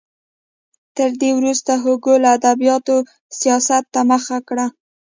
تر 0.95 1.09
دې 1.21 1.31
وروسته 1.39 1.71
هوګو 1.83 2.13
له 2.23 2.29
ادبیاتو 2.37 2.95
سیاست 3.39 3.83
ته 3.93 4.01
مخه 4.11 4.37
کړه. 4.47 4.65